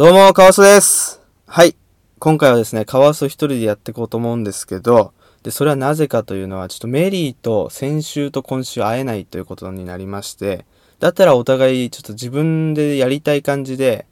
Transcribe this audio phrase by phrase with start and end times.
[0.00, 1.20] どうも、カワソです。
[1.46, 1.76] はい。
[2.18, 10.64] 今回はですね、カワウソ一人でやっていこうと思うんですけど、で、それはなぜかというのは、ちょっとメリーと先週と今週会えないということになりまして、
[11.00, 14.06] だったらお互いちょっと自分でやりたい感じで、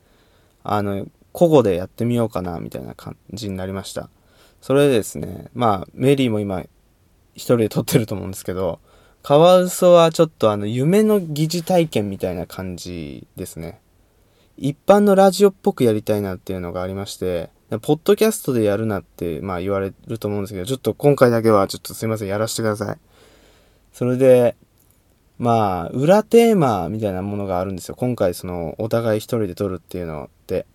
[0.62, 4.10] あの、個々でやってみようかな、みたいな感じになりました。
[4.60, 6.60] それでですね、まあ、メリーも今、
[7.34, 8.78] 一人で撮ってると思うんですけど、
[9.22, 13.80] カワウソはちょっとあの、夢の疑似体験みたいな感じですね。
[14.58, 17.50] 一般のラジオっぽくやりたいなっていうのがありまして、
[17.82, 22.98] ポッドキャストでやるなって、まあ言われると思うんですけど、ちょっと今回だけはちょっとすいません、やらせてください。
[23.92, 24.56] それで、
[25.38, 27.94] まあ、裏テーマみたいなものがあるんですよ。
[27.94, 30.66] 今回その、お互い一人で撮るっていうのって。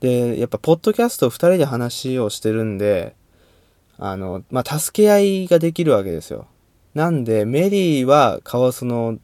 [0.00, 3.14] で、やっぱ、ポッドキャスト二人で話をしてるんで、
[3.98, 6.46] あの、まあ、助け合いができるわけですよ。
[6.94, 9.18] なんで、メリーはカワウソの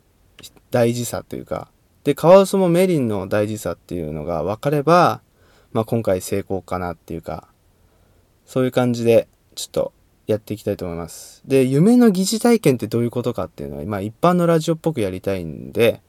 [0.71, 1.69] 大事さというか、
[2.05, 5.23] で、カワウソもメリンの大事さっていうのが分かれば、
[5.73, 7.49] まあ、今回成功かなっていうか、
[8.47, 9.93] そういう感じで、ちょっと
[10.27, 11.43] やっていきたいと思います。
[11.47, 16.03] で、夢の疑似体験ってどういうことかっていうのは、まあ、一般のラジオっぽくやりたいんで、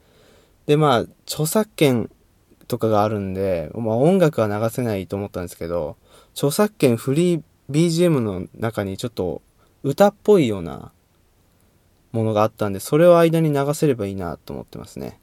[0.66, 2.10] で、まあ、著作権
[2.68, 5.96] とかがあるんで、まあ、音楽は流せないと思ったんですけど、
[6.34, 9.42] 著作権フリー BGM の中にちょっと
[9.82, 10.92] 歌っぽいような
[12.12, 15.18] ものがあったんで、それを間に流せればいいなと思ってますね。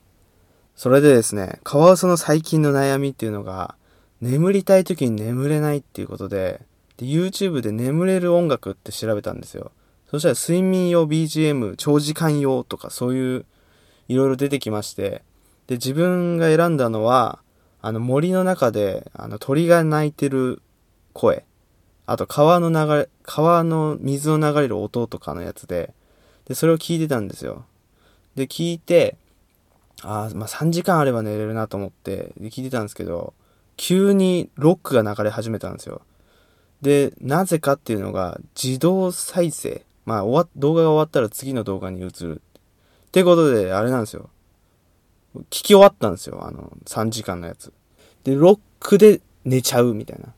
[0.75, 3.75] それでですね、カワウソの最近の悩みっていうのが、
[4.21, 6.61] 眠りたい時に眠れないっていうことで、
[6.97, 9.71] で YouTube で眠れる音楽って調べたんですよ。
[10.09, 13.45] そしたら睡眠用 BGM、長時間用とかそういう
[14.07, 15.23] いろいろ出てきまして、
[15.67, 17.39] で、自分が選んだのは、
[17.81, 20.61] あの森の中であの鳥が鳴いてる
[21.13, 21.45] 声、
[22.05, 25.93] あと川の流れ、川の水の流れる音とかのやつで、
[26.45, 27.65] で、それを聞いてたんですよ。
[28.35, 29.17] で、聞いて、
[30.03, 33.33] あ、まあ3時間あれば寝れるなと思って、聞いてたんですけど、
[33.77, 36.01] 急にロックが流れ始めたんですよ。
[36.81, 39.85] で、なぜかっていうのが、自動再生。
[40.05, 42.41] まあ、終わ、動画が終わったら次の動画に移る。
[43.07, 44.29] ってことで、あれなんですよ。
[45.35, 46.45] 聞き終わったんですよ。
[46.45, 47.71] あの、3時間のやつ。
[48.25, 50.33] で、ロックで寝ちゃうみたいな。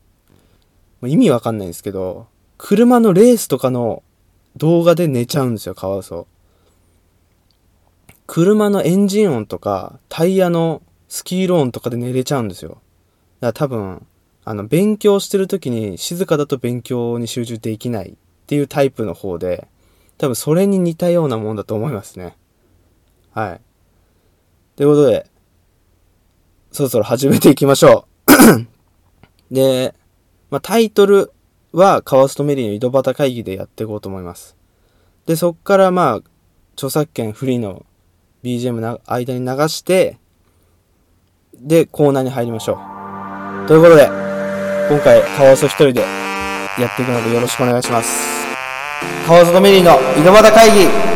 [1.00, 2.28] ま意味わかんないんですけど、
[2.58, 4.02] 車のレースとかの
[4.56, 6.26] 動画で寝ちゃうんですよ、カワウソ。
[8.26, 12.70] 車のエンジン音とか、タイヤのスキーロ音とかで寝れちゃうんですよ。
[12.70, 12.80] だか
[13.40, 14.06] ら多分、
[14.44, 18.14] あの、勉強してる時に静かだと勉強に集中できないっ
[18.46, 19.68] ていうタイプの方で、
[20.18, 22.36] 多分それに似たようなもんだと思いますね。
[23.32, 23.60] はい。
[24.76, 25.30] ということで、
[26.72, 28.66] そろそろ始めていきましょう。
[29.54, 29.94] で、
[30.50, 31.32] まあ、タイトル
[31.72, 34.56] はカワストメリーの井戸端会議でやっていこうと思います。
[35.26, 36.22] で、そっからまあ、
[36.74, 37.84] 著作権フリーの
[38.46, 40.18] BGM な間に流して、
[41.54, 42.74] で、コーナーに入りましょ
[43.64, 43.66] う。
[43.66, 44.06] ということで、
[44.88, 46.02] 今回、カワウソ一人で
[46.78, 48.46] やっていくのでよろしくお願いします。
[49.26, 51.15] カワウソとメリーの井戸端会議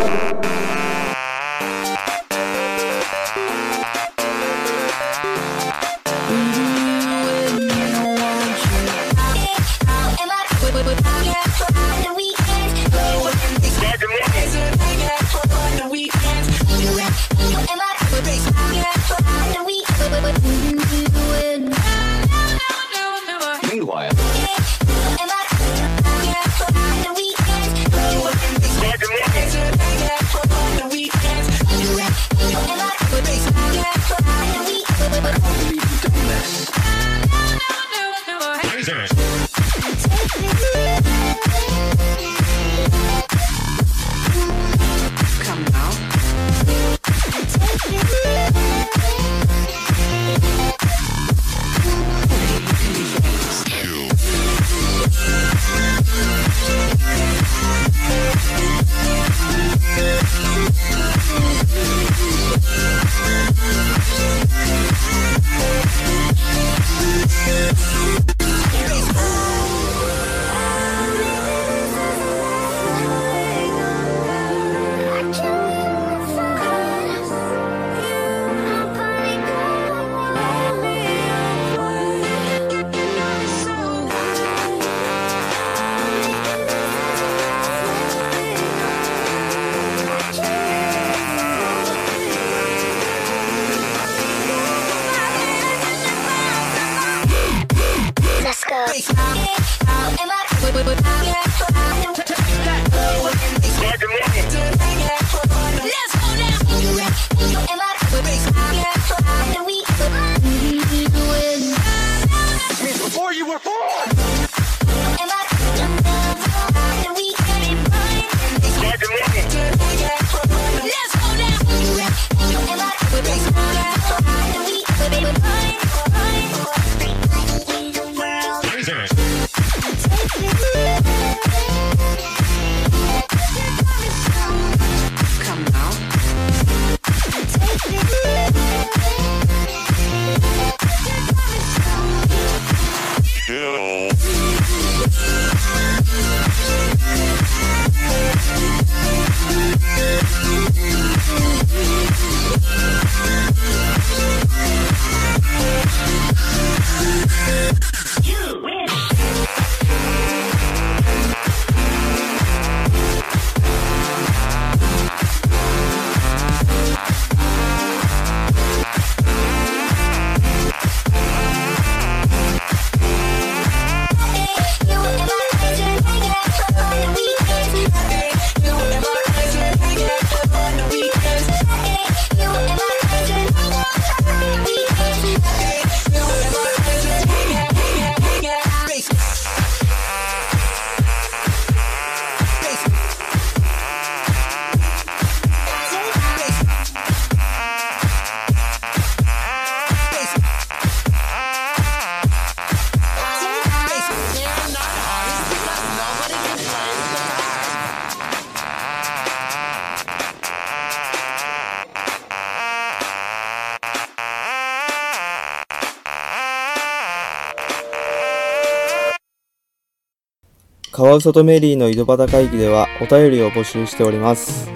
[221.10, 224.70] ワウソとメリーの井戸端会議ではお便りを募集しております。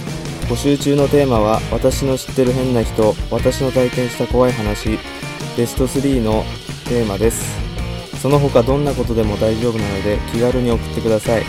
[0.48, 4.98] 募集中のテーマは私の知ってる変な人私の体験した怖い話
[5.56, 6.42] ベスト3の
[6.88, 7.56] テーマです。
[8.20, 11.44] その他どんなことでも大丈夫なので気軽に送ってください。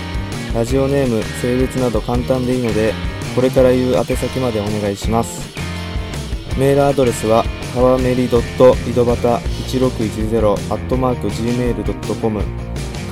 [0.54, 2.94] ラジオネーム性別など簡単でいいので
[3.34, 5.52] これから言う宛先までお願いします。
[6.60, 7.44] メールアドレスは
[7.74, 8.54] かわめり井戸端
[8.86, 12.44] 1610アットマーク gmail.com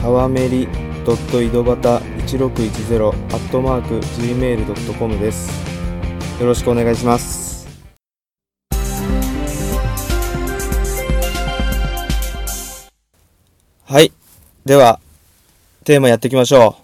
[0.04, 0.68] かわめり
[1.04, 5.52] 井戸端1610アットマーク gmail.com です。
[6.40, 7.68] よろしくお願いします。
[13.86, 14.14] はい。
[14.64, 15.02] では
[15.84, 16.78] テーマやっていきましょ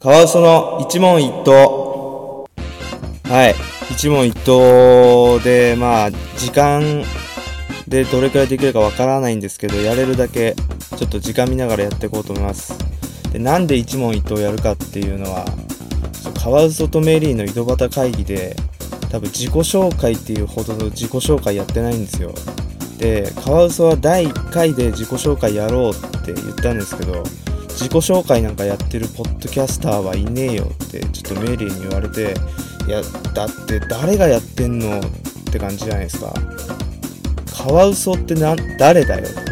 [0.00, 0.02] う。
[0.02, 2.48] カワウソの一問一答。
[3.24, 3.54] はい。
[3.92, 7.04] 一問一答でまあ時間
[7.86, 10.54] でどれくらいできるかわからないんですけどやれるだけ
[10.96, 12.97] ちょっと時間見ながらやっていこうと思います。
[13.32, 15.44] でなんで一問一答やるかっていうのは
[16.34, 18.56] カワウソとメリーの井戸端会議で
[19.10, 22.32] 多分自己紹介っていうほどの自己紹介やってないんですよ。
[22.98, 27.22] でカワウソは第1回で自己紹介やろうって言ったんですけど
[27.68, 32.34] 自己紹介なんかやってるポッドキャスターはいねえよってちょっとメリーに言われて
[32.88, 33.00] いや
[33.34, 35.02] だって誰がやってんのっ
[35.52, 36.34] て感じじゃないですか。
[37.56, 39.50] カワウソってな誰だよって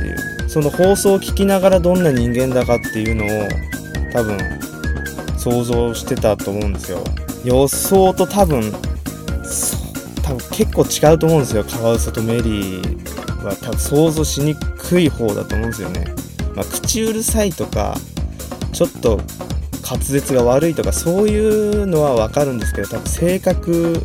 [0.56, 3.28] その放送を聞きながらどんな人間だかっていうのを
[4.10, 4.38] 多分
[5.36, 7.04] 想像してたと思うんですよ。
[7.44, 8.72] 予想と多分
[10.22, 11.62] 多分結構違うと思うんですよ。
[11.62, 16.06] カワウソとメリーは多分想像しにくい方だと思うんですよね、
[16.54, 17.94] まあ、口うるさいとか
[18.72, 19.20] ちょっと
[19.84, 24.02] 滑舌が悪いとかそういうのは分かるんですけど多分性格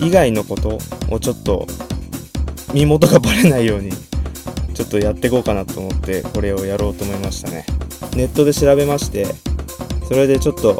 [0.00, 0.78] 以外のこと
[1.10, 1.66] をちょっと
[2.72, 3.90] 身元がバレないように
[4.76, 7.64] ちょっとやっていこうかなと思ってこれをやろうと思いましたね。
[8.14, 9.24] ネットで調べまして
[10.06, 10.74] それでちょっと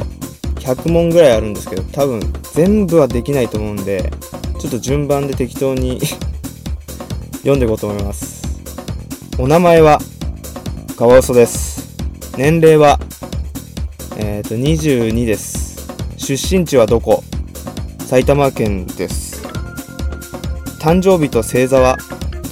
[0.57, 2.21] 100問ぐらいあるんですけど多分
[2.53, 4.13] 全部はできないと思うんで
[4.61, 5.99] ちょっと順番で適当に
[7.41, 8.45] 読んでいこうと思います。
[9.39, 9.99] お名前は
[10.99, 11.97] カワウソです。
[12.37, 13.01] 年齢は
[14.19, 15.89] えっ、ー、と22です。
[16.19, 17.25] 出身地はどこ？
[18.05, 19.43] 埼玉県です。
[20.81, 21.97] 誕生日と星座は？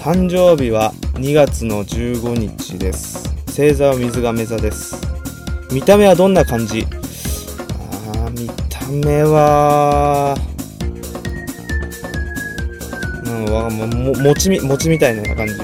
[0.03, 3.33] 誕生日は2月の15日です。
[3.47, 5.01] 星座は水亀座です。
[5.73, 6.85] 見た目はどんな感じ？
[8.19, 10.37] あ見た目は
[13.25, 15.55] うんわもも餅み餅みたいな感じ。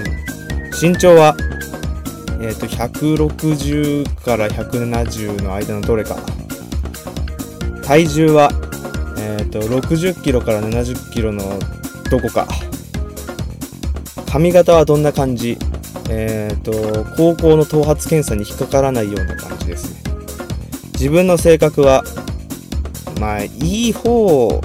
[0.81, 1.37] 身長は
[2.41, 6.17] えっ、ー、と160から170の間のどれか。
[7.83, 8.51] 体重は
[9.19, 11.43] えっ、ー、と60キロから70キロの
[12.09, 12.47] どこか。
[14.31, 15.59] 髪型はどんな感じ？
[16.09, 20.13] えっ、ー、と高校の頭髪検査に引っかからないような感じですね。
[20.93, 22.05] 自分の性格は
[23.19, 24.61] まあいい方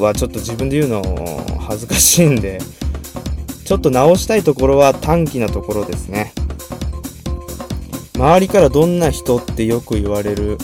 [0.00, 1.02] はちょっと自分で言うの
[1.60, 2.58] 恥ずかしいんで
[3.64, 6.32] ちょっと直したいところは短気なところですね。
[8.16, 10.58] 周りからどんな人ってよく言われる、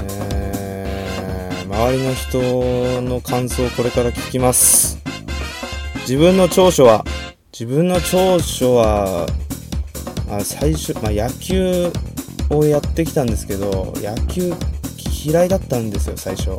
[0.00, 5.00] えー、周りの人の感想をこれから聞きます。
[6.00, 7.04] 自分の長所は
[7.52, 9.26] 自分の長所は
[10.30, 11.92] あ最初、まあ、野球
[12.48, 14.54] をやってきたんですけど野球
[15.24, 16.58] 嫌いだったんですよ最初。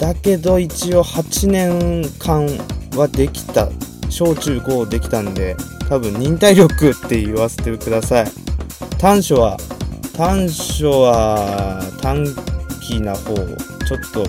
[0.00, 2.46] だけど一応8年間
[2.96, 3.68] はできた。
[4.10, 5.54] 小中高できたんで
[5.88, 8.26] 多分忍耐力って言わせてください。
[8.98, 9.56] 短所は
[10.14, 12.24] 短所は短
[12.80, 13.46] 気な方ちょっ
[14.12, 14.26] と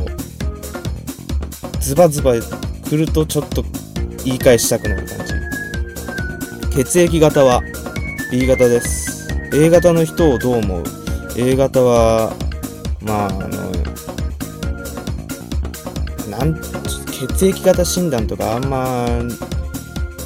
[1.79, 3.63] ズバズバ来るとちょっと
[4.29, 5.33] 言い返したくなる感じ
[6.75, 7.61] 血液型は
[8.31, 10.83] B 型です A 型の人をどう思う
[11.35, 12.31] ？A 型は
[13.01, 13.47] まああの
[16.29, 16.61] なん
[17.11, 19.07] 血液型診断とかあんま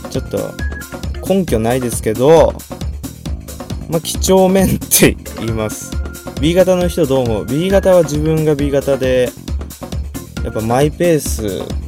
[0.10, 0.52] ちょっと
[1.26, 2.54] 根拠ないですけど、
[3.90, 5.92] まあ、几帳面って言います。
[6.42, 9.30] B 型の人どう思う ?B 型は自分が B 型で、
[10.44, 11.83] やっぱマイペース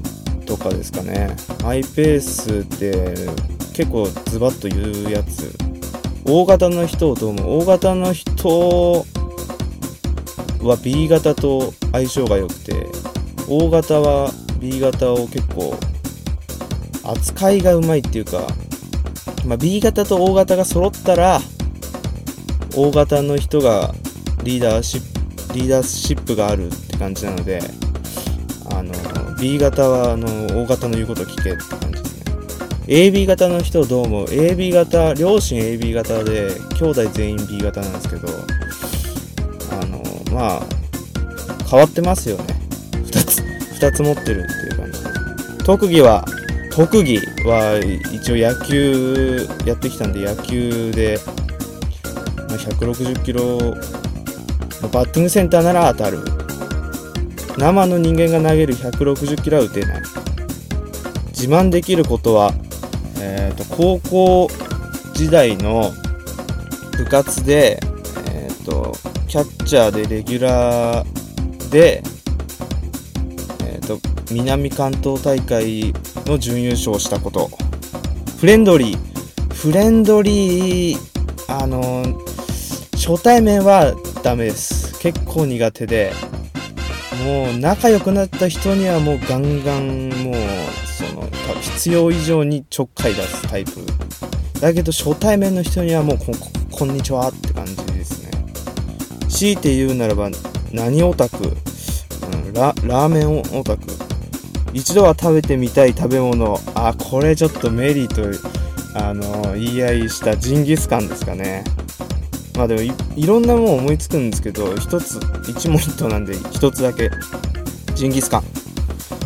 [0.58, 1.36] とかですかね。
[1.64, 3.14] マイペースって
[3.74, 5.54] 結構ズバッと言うやつ。
[6.26, 9.06] O 型の人をどう思う ?O 型の人
[10.62, 12.88] は B 型と相性が良くて、
[13.48, 15.78] O 型は B 型を結構
[17.04, 18.48] 扱いがうまいっていうか、
[19.46, 21.40] まあ、B 型と O 型が揃ったら
[22.76, 23.94] O 型の人が
[24.44, 27.62] リーダーシップリーダーシップがあるって感じなので
[28.72, 28.92] あの
[29.46, 30.28] B 型はあの
[30.60, 32.34] O 型の言うことを聞けって感じですね
[32.88, 36.50] AB 型の人どうも AB 型両親 AB 型で
[36.80, 38.28] 兄弟全員 B 型なんですけど
[39.72, 40.02] あの
[40.34, 40.62] まあ
[41.70, 42.44] 変わってますよね。
[43.04, 43.42] 2つ
[43.80, 46.26] 2つ持ってるっていう感じ特技は
[46.72, 47.80] 特技は
[48.16, 51.20] 一応野球やってきたんで野球で、
[52.50, 53.60] 160キロ
[54.92, 56.45] バッティングセンターなら当たる。
[57.58, 60.02] 生の人間が投げる160キロは打てない。
[61.28, 62.54] 自慢できることは
[63.28, 64.48] えーと、高校
[65.14, 65.92] 時代の
[66.98, 67.80] 部活で、
[68.32, 68.94] えーと、
[69.28, 72.04] キャッチャーでレギュラーで、
[73.64, 74.00] えーと、
[74.32, 75.94] 南関東大会
[76.26, 77.50] の準優勝したこと。
[78.40, 79.54] フレンドリー。
[79.54, 81.00] フレンドリー
[81.48, 82.04] あの
[82.94, 85.00] 初対面はダメです。
[85.00, 86.35] 結構苦手で。
[87.24, 90.36] もう仲良くなった人にはもうガンガンもう
[90.86, 91.30] その
[91.62, 93.72] 必要以上にちょっかい出すタイプ
[94.60, 96.32] だけど初対面の人にはもうこ
[96.72, 98.32] こんにちはって感じですね。
[99.30, 100.30] 強いて言うならば
[100.72, 103.84] 何オタク、うん、ラーメンオタク。
[104.74, 106.60] 一度は食べてみたい食べ物。
[106.74, 108.24] あこれちょっとメリーと
[109.00, 111.64] あの言い合いしたジンギスカンですかね。
[112.58, 112.82] まあでも
[113.16, 117.12] いろんなもん思いつくんですけど一つ一問一答なんで一つだけ。
[117.96, 118.44] ジンギスカン。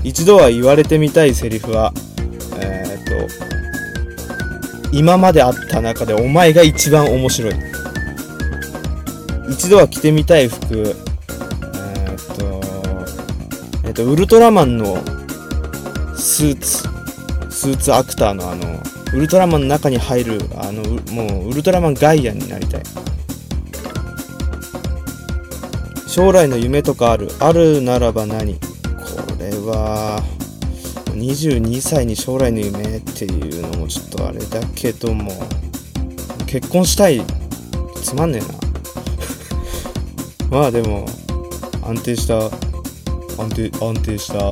[0.04, 1.94] 一度は言われてみたいセリフは
[2.60, 3.06] えー、っ
[4.90, 7.54] と今まであった中でお前が一番面白い。
[9.52, 10.66] 一度は着てみたい服。
[10.78, 12.62] えー、っと
[13.86, 14.98] えー、っとウルトラマンの
[16.16, 16.88] スーツ。
[17.50, 18.80] スーツアクターのあの
[19.14, 22.84] ウルトラマンの中に入るあのもうウルトラマンガイアになりたい。
[26.20, 27.30] 将来の夢とかある？
[27.40, 28.56] あるならば何？
[28.56, 28.60] こ
[29.40, 30.22] れは
[31.12, 35.32] 22歳に将来の夢っていうのもちょっとあれだけども
[36.46, 37.22] 結婚したい？
[38.04, 38.48] つまんねえな。
[40.60, 41.06] まあでも
[41.84, 42.38] 安定した
[43.42, 44.52] 安定安定したあ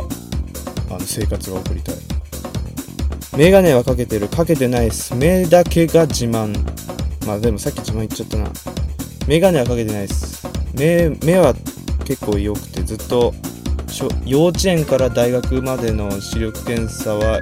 [0.93, 1.95] の生活が送りたい。
[3.35, 4.29] メガネはかけてる？
[4.29, 5.13] かけてないです。
[5.13, 6.57] 目だけが自慢。
[7.25, 8.49] まあでもさっき自慢言っちゃったな。
[9.27, 10.36] メガネはかけてないです。
[10.73, 11.53] 目目は
[12.05, 13.33] 結構良くてずっと
[14.25, 17.41] 幼稚園から大学までの視力検査は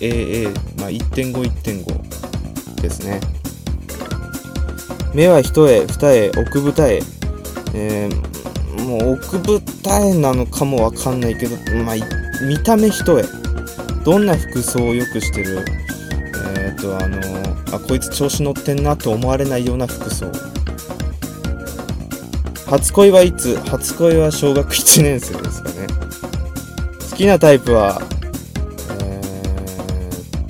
[0.00, 0.48] AA、
[0.78, 3.20] まあ、1.51.5ですね。
[5.14, 7.00] 目は一重二重奥二重、
[7.74, 9.60] えー、もう奥二
[10.12, 11.96] 重なのかもわかんないけど、まあ、
[12.46, 13.24] 見た目一重。
[14.04, 15.64] どんな服装をよくしてる？
[16.56, 17.18] えっ、ー、とあの
[17.74, 20.30] あこいつ調子乗ってんなと思われないような服装。
[22.68, 23.56] 初恋はいつ？
[23.56, 25.86] 初恋は小学1年生ですかね。
[27.10, 27.98] 好きなタイプは、
[29.00, 29.22] え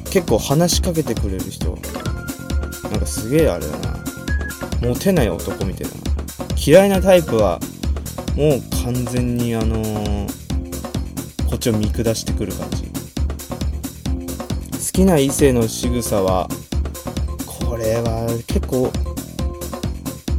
[0.02, 1.78] ー、結構話しかけてくれる人。
[2.90, 4.00] なんかすげえあれだな。
[4.82, 5.92] モテない男みたいな。
[6.56, 7.60] 嫌いなタイプは
[8.34, 10.26] もう完全にあのー、
[11.48, 12.84] こっちを見下してくる感じ。
[12.86, 12.92] 好
[14.92, 16.48] きな異性の仕草は
[17.46, 18.90] これは結構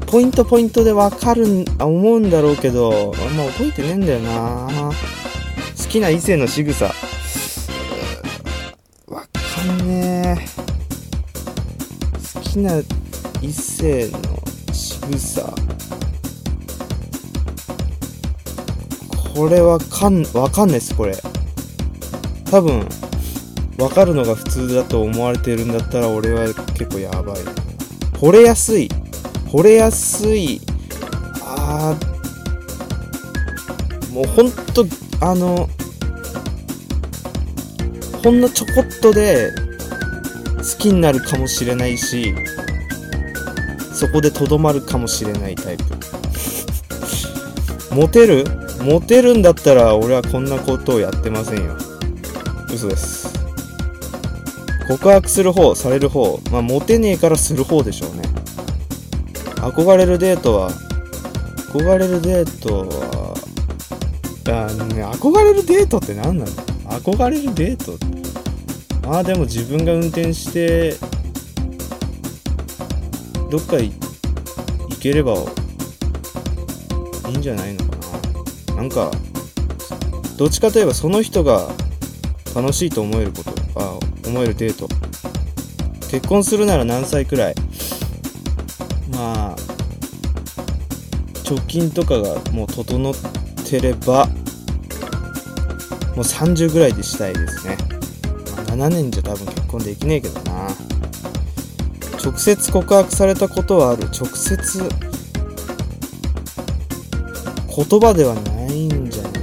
[0.09, 4.91] ポイントポイントでわかるん思うんだろうけどあんま覚えてねえんだよな。
[5.77, 6.85] 好きな異性の仕草。
[6.85, 6.93] わ
[9.07, 10.47] かんねえ。
[12.33, 12.81] 好きな
[13.43, 14.19] 異性の
[14.73, 15.53] 仕草。
[19.35, 21.15] これわかんわかんないですこれ。
[22.49, 22.83] 多分
[23.77, 27.35] わかるのが普通だと思われてるんだったら俺は結構やばい。
[28.13, 28.89] 惚れやすい。
[29.51, 30.61] 惚れやすい。
[31.43, 31.95] あ
[34.13, 34.85] もうほんと
[35.21, 35.69] あの
[38.23, 39.51] ほんのちょこっとで
[40.57, 42.33] 好きになるかもしれないし
[43.93, 45.83] そこでとどまるかもしれないタイプ。
[47.95, 48.45] モテる？
[48.83, 51.75] モテるんだったら俺はこんなことをやってませんよ。
[52.73, 53.29] 嘘です。
[54.87, 58.21] 告白する方される方まあモテねえからする方でしょうね。
[59.61, 60.71] 憧れるデートは
[61.71, 62.87] 憧れるデート
[64.51, 66.51] はあのね憧れるデートって何なの？
[66.99, 70.95] 憧れるデートまあでも自分が運転して
[73.49, 73.91] どっか行
[74.99, 75.33] ければ
[77.29, 77.97] いいんじゃないのか
[78.75, 78.75] な。
[78.77, 79.11] なんか
[80.37, 81.67] どっちかといえばその人が
[82.55, 84.87] 楽しいと思えることあ思えるデート。
[86.09, 87.55] 結婚するなら何歳くらい？
[89.11, 89.55] まあ
[91.43, 93.13] 貯金とかがもう整っ
[93.69, 94.33] てればも
[96.17, 97.77] う30ぐらいでしたいですね、
[98.67, 100.69] まあ、7年じゃ多分結婚できねえけどな。
[102.21, 104.03] 直接告白されたことはある。
[104.09, 104.89] 直接
[107.75, 109.39] 言葉ではないんじゃないか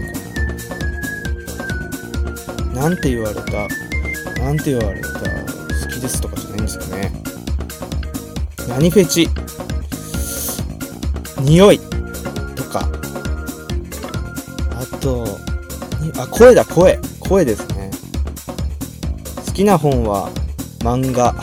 [2.74, 2.82] な。
[2.82, 3.66] なんて言われた？
[4.42, 5.08] なんて言われた？
[5.10, 5.22] 好
[5.90, 7.10] きですとかじゃないんですよね。
[8.68, 9.26] 何フェチ？
[11.46, 11.78] 匂い
[12.56, 12.88] とか。
[14.72, 15.24] あと
[16.18, 16.98] あ声だ声。
[17.20, 17.90] 声ですね。
[19.46, 20.30] 好きな本は
[20.80, 21.34] 漫画。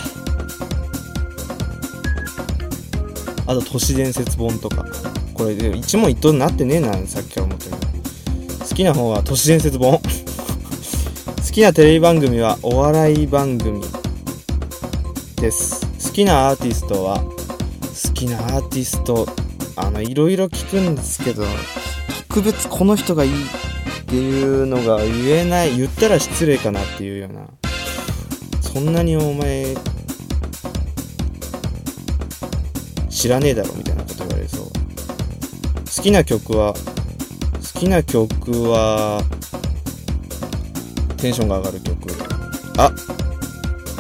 [3.45, 4.85] あと都市伝説本とか。
[5.33, 7.71] これ一問一答になってねえなさっきから思ってる
[8.59, 9.99] 好きな本は都市伝説本。
[10.03, 13.81] 好きなテレビ番組はお笑い番組
[15.37, 15.85] です。
[16.03, 19.27] 好きなアーティストは好きなアーティスト
[19.75, 21.43] あのいろいろ聞くんですけど
[22.27, 27.47] 特別この人がいいっていうのが言えない言ったら失礼かなっていうような
[28.61, 29.75] そんなにお前
[33.23, 34.65] 知らねえだろみたいなこと言われそう。
[34.65, 39.23] 好きな曲は好きな曲は
[41.17, 41.95] テンションが上がる曲。
[42.77, 42.91] あ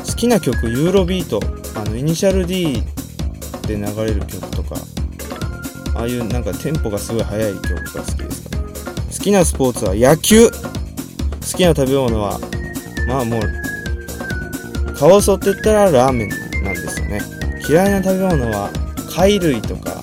[0.05, 1.39] 好きな曲ユーロビート。
[1.79, 2.83] あのイニシャル D
[3.67, 4.75] で流れる曲とか。
[6.03, 8.63] ああいうなんかテンポがすごい速い曲が好きですかね。
[9.09, 10.49] 好きなスポーツは野球。
[10.49, 10.57] 好
[11.57, 12.37] きな食べ物は
[13.07, 16.29] まあもうカワウソって言ったらラーメン
[16.61, 17.21] なんですよね。
[17.69, 18.69] 嫌いな食べ物は
[19.15, 20.01] 貝類とか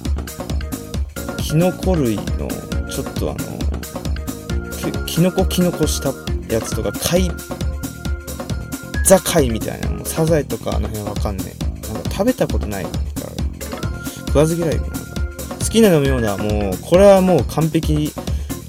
[1.37, 2.49] キノコ類の
[2.89, 6.15] ちょっとあのキノコキノコした
[6.51, 7.31] やつとか貝
[9.05, 11.93] ザ貝みたいなもうサザエとかあの辺わかんねえ。
[11.93, 12.97] なんか食べたことないから
[14.29, 15.00] 食わず嫌いな。
[15.61, 18.13] 好きな飲み物はもうこれはもう完璧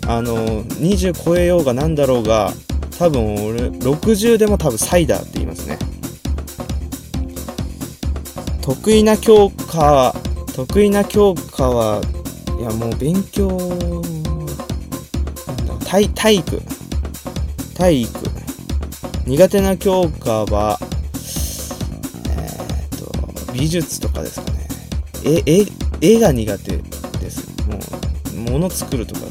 [0.08, 2.52] あの20超えようがなんだろうが
[3.00, 5.80] 多分俺60でも多分サイダーって言いますね。
[8.62, 10.14] 得意な教科
[10.54, 12.02] 得意な教科は
[12.60, 14.46] いやもう勉強なん
[15.66, 16.62] だ体体育。
[17.76, 18.30] 体育。
[19.26, 20.78] 苦手な教科は
[22.30, 23.00] えー、っ
[23.48, 24.68] と美術とかですかね。
[25.26, 25.66] え絵
[26.02, 26.78] 絵が苦手
[27.20, 27.48] です。
[27.68, 27.78] も
[28.48, 29.22] う物作るとか。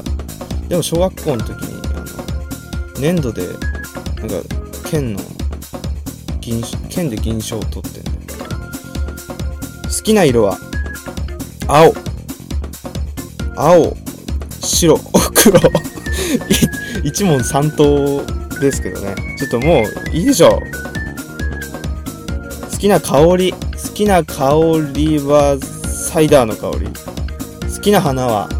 [0.67, 1.99] でも小学校の時にあ
[2.95, 5.19] の粘土でなんか剣の
[6.39, 8.11] 銀剣で銀賞を取ってんで
[9.83, 10.57] 好きな色は
[11.67, 11.93] 青。
[13.57, 13.97] 青
[14.61, 14.97] 白
[15.35, 15.59] 黒。
[17.03, 18.23] 一問三答
[18.61, 19.15] ですけどね。
[19.37, 20.57] ちょっともういいでしょ。
[20.57, 20.61] う
[22.71, 23.57] 好きな香り好
[23.93, 24.53] きな香
[24.93, 25.57] りは
[26.11, 26.87] サイダーの香り。
[27.73, 28.49] 好きな花は？
[28.49, 28.55] 好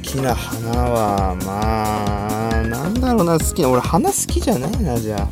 [0.00, 3.38] きな花はまあなんだろうな。
[3.38, 5.28] 好きな俺花好きじゃないなじゃあ。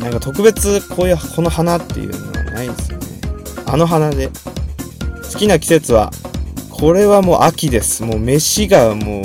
[0.00, 3.06] なんか特別こういうこの花っていうのはないですよね。
[3.66, 4.30] あの花で。
[5.30, 6.10] 好きな季節は
[6.70, 8.02] これはもう秋です。
[8.04, 9.24] もう飯がもう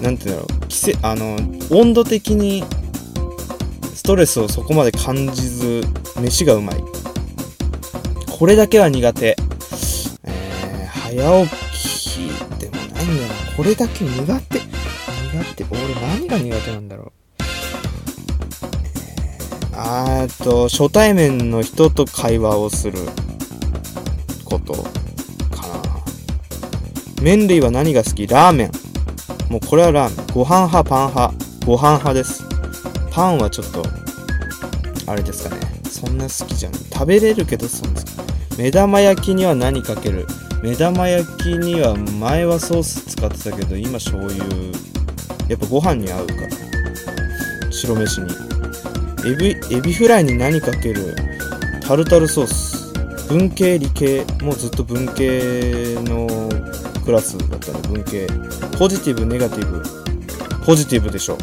[0.00, 0.68] 何て言うんだろう。
[0.68, 1.36] 季節あの
[1.72, 2.62] 温度的に
[3.92, 5.82] ストレスをそこまで感じず
[6.20, 6.76] 飯がうまい。
[8.36, 9.36] これだけは苦手
[10.24, 11.50] えー、早起
[12.18, 14.64] きでもないんだよなこれだけ苦手苦
[15.54, 17.12] 手俺何が苦手なんだろう
[19.76, 22.98] あーと初対面の人と会話をする
[24.44, 28.26] ことかな麺類は何が好き？
[28.26, 28.70] ラーメン。
[29.50, 30.26] もうこれはラーメン。
[30.34, 31.34] ご飯派、パン派。
[31.66, 32.42] ご飯派です。
[33.10, 33.82] パンはちょっと、
[35.06, 35.60] あれですかね。
[35.88, 36.80] そんな好きじゃない。
[36.92, 38.23] 食べれるけどそんな好き。
[38.56, 40.26] 目玉焼きには何かける？
[40.62, 44.44] 目玉焼きには前はソース使ってたけど、今醤油。
[45.48, 46.40] やっぱご飯に合うから。
[47.70, 48.32] 白飯に。
[49.26, 51.14] エビ、エビフライに何かける？
[51.80, 52.74] タルタルソース。
[53.28, 56.28] 文系理系もうずっと文系の
[57.04, 58.26] クラスだったの文系
[58.78, 59.82] ポジティブネガティブ
[60.64, 61.38] ポジティブでしょ